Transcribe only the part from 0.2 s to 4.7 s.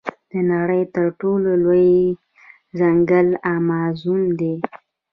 د نړۍ تر ټولو لوی ځنګل امازون دی.